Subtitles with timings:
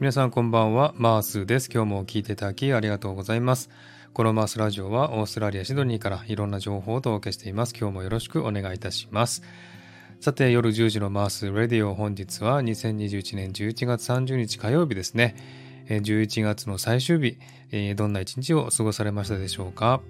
[0.00, 1.68] 皆さんこんばんは、マースです。
[1.74, 3.68] 今日も聞いていただきありがとうございます。
[4.12, 7.74] このマースラジオはオーストラリア・シドニーからいろんな情報をお届けしています。
[7.76, 9.42] 今日もよろしくお願いいたします。
[10.20, 15.34] さて、夜10時のマースラディオ本日は2021年11月30日火曜日ですね。
[15.88, 17.36] 11月の最終日、
[17.96, 20.00] どんな一日を過ごされましたでしょうか。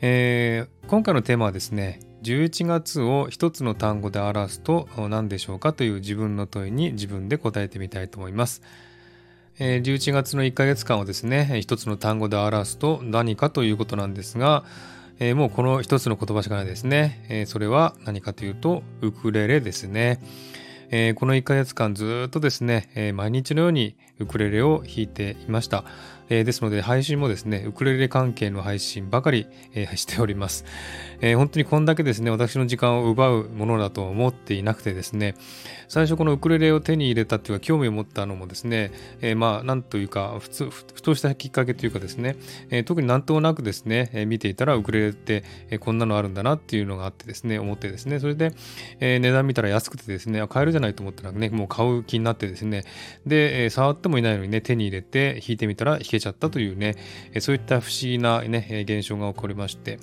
[0.00, 8.62] えー、今回のテーマはですね、11月を一つの単語で表すと何でしょうかという自分の問いに自分で答えてみたいと思います。
[9.58, 14.64] 11月の1ヶ月間をですね、一つの単語で表すと何かということなんですが、
[15.36, 17.44] もうこの一つの言葉しかないですね。
[17.46, 20.18] それは何かというと、ウクレレですね。
[21.16, 25.84] この1ヶ月間ずっとですね、毎日のようにウクレレを弾いていました。
[26.28, 30.64] えー、ですので配信もですね、ウクレレ関係の配信ばかり、えー、しております、
[31.20, 35.34] えー、本当にこんだけですね、私の時間を奪うものだと思っていなくてですね、
[35.88, 42.36] 最初このウクレレを手に入れたっていうか興味を持ったのもですね、えまあなんというか、普通、ふとしたきっかけというかですね、
[42.70, 48.52] え特になんとなくですね、え見ていたらウクレレって、えこんなのあるんだなっていうのがあってですね、思ってですね、それで、
[49.00, 52.84] え値段見たら安くてですね、買えるじゃないと思ったらね、もう買う気になってですね、
[53.26, 56.96] で、え触ってもいないのにね、手に入れて弾いてみたら弾けちゃったというね、
[57.40, 59.98] そういった不思議なね、現象が起こりまして、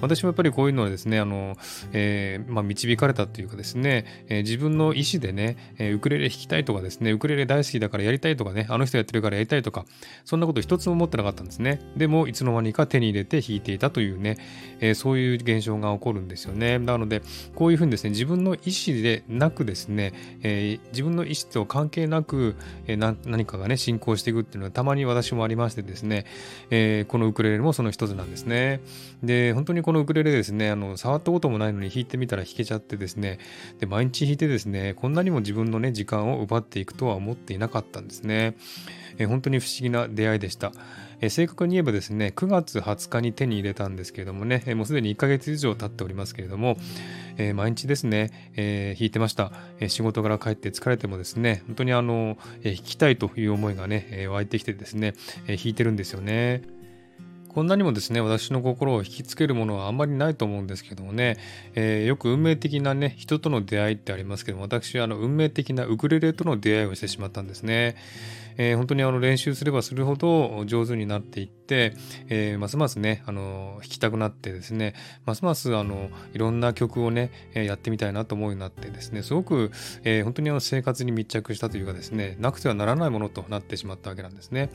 [0.00, 1.56] 私もやっぱりこういうのはですね、あの、
[1.92, 5.56] えー、まあ、導かれたというかですね、え自分の意思でね、
[5.94, 9.86] ウクレレ弾きたいとかですね、ウクレレ大好きだからやりたいとかね、あの人やってるからやりたいとか、
[10.24, 11.80] そんなこと一つも思ってなかったんですね。
[11.96, 14.36] でも、いつの間にか手に入れて弾いていたというね、
[14.80, 16.78] えー、そういう現象が起こるんですよね。
[16.78, 17.22] なので、
[17.54, 20.12] こういうふうにですね、自分の意思でなくですね、
[20.42, 26.26] えー、自分の意思と関係なく、えー、何かがね、進行していくっていうのはたまに私もありましてですね、
[26.70, 28.80] えー、このウクレレもその一つなんですね。
[29.22, 33.38] で、本当にこのウクレレですね、あの、触ったこともないのに弾いてみたら弾けちゃってですね、
[33.80, 38.56] で、毎日弾いてですね、こんなにも自分のね、時間を奪っていくとは思っていなかったんですね。
[39.18, 40.72] えー、本当に不思議な出会いでした。
[41.20, 46.76] えー、正確に言えばですね、9月20日に手に入れたんですけれどもね、えー、もうすでに1ヶ月以上経っておりますけれども、
[47.36, 49.88] えー、毎日ですね、えー、弾いてました、えー。
[49.88, 55.14] 仕事から帰って疲れてもですね、本当にあの、えー、弾きたいという思いがね、えー、湧いてきてですね、
[55.46, 56.62] えー、弾いてるんですよね。
[57.56, 61.38] こんなにもですね、私の心を引きつけるものはあんまりないと思うんですけどもね、
[61.74, 67.96] えー、よく運命的なね、人との出会いってありますけども、私はあの運命的なウクレレとの出会いをしてしまったんですね。
[68.58, 71.94] えー、本当にあの練習すればするほど上手になっていって、
[72.28, 74.94] えー、ますますね、あの、弾きたくなってですね、
[75.24, 79.70] ますますあの、いろんな曲をね、やってみたいなと思うようになってですね、すごく、
[80.04, 84.70] えー、本当にあの生活に密着したというかですね、なくてはならないものとなってしまったわけなんですね。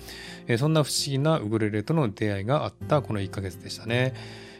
[0.47, 4.13] え、そんな不思議なウクレレとの出会いがあったこの1ヶ月でしたね。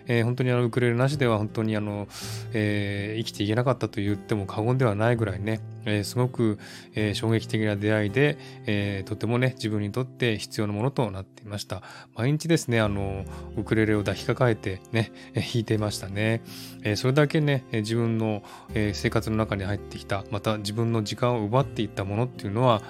[0.07, 2.07] えー、本当にあのウクレレなしでは本当にあの、
[2.53, 6.59] えー、生きていけなかったと言っても過言ではないぐらいね、えー、すごく、
[6.95, 11.81] え衝撃的な出会いで、えとてもね、自分にとって必要なものとなっていました。
[12.16, 13.25] 毎日ですね、あの、
[13.57, 16.41] ウクレレを抱きかかえてね、弾いていましたね。
[16.83, 22.81] えそれだけね、自分の、え生活の中に入ってきた、また自分の時間を奪っていったものっていうのは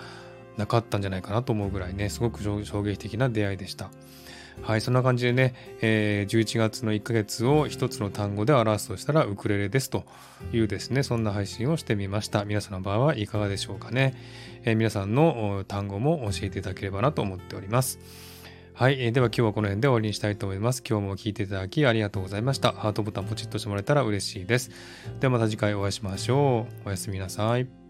[0.57, 3.91] なかったんじゃないかなと思うぐらいね、すごく衝撃的な出会いでした。
[4.61, 10.03] はい、そんな感じでね、えー、11月の1ヶ月を一つの単語で表すとしたらウクレレですと
[10.53, 12.45] いうですね、そんな配信をしてみました。
[12.45, 14.15] 皆さんの場合はいかがでしょうかね。
[14.63, 17.99] えー、皆さんの単語も教えていただければなと思っております。
[18.73, 20.83] はい、えー、では今日はこの辺で終わりにしたいと思います。
[20.87, 22.71] 今日も聞いていただきありがとうございました。
[22.71, 24.71] ハートボタンポチッとしてもらえたら嬉しいです。
[25.19, 26.87] ではまた次回お会いしましょう。
[26.87, 27.80] おやすみなさい。